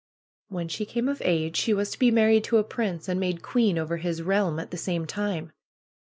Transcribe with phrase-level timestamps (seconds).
[0.51, 3.43] ^^When she came of age she was to be married to a prince and made
[3.43, 5.51] queen over his realm at the same time."